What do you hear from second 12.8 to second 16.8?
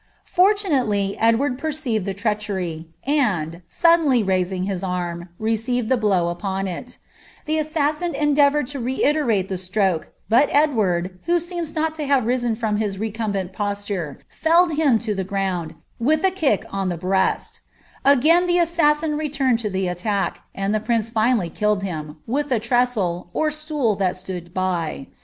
recumbent tiled him to the ground, with a kick